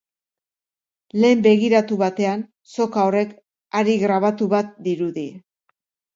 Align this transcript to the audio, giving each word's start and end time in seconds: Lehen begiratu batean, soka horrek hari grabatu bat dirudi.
Lehen 1.23 1.43
begiratu 1.47 1.97
batean, 2.03 2.41
soka 2.77 3.05
horrek 3.11 3.37
hari 3.83 3.95
grabatu 4.07 4.51
bat 4.57 4.75
dirudi. 4.89 5.29